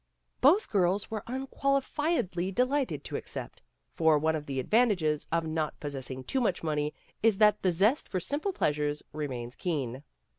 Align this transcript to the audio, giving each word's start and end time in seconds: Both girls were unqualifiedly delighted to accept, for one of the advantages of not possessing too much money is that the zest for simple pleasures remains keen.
Both 0.41 0.67
girls 0.71 1.11
were 1.11 1.21
unqualifiedly 1.27 2.51
delighted 2.55 3.03
to 3.03 3.15
accept, 3.17 3.61
for 3.91 4.17
one 4.17 4.35
of 4.35 4.47
the 4.47 4.59
advantages 4.59 5.27
of 5.31 5.45
not 5.45 5.79
possessing 5.79 6.23
too 6.23 6.41
much 6.41 6.63
money 6.63 6.91
is 7.21 7.37
that 7.37 7.61
the 7.61 7.69
zest 7.69 8.09
for 8.09 8.19
simple 8.19 8.51
pleasures 8.51 9.03
remains 9.13 9.55
keen. 9.55 10.01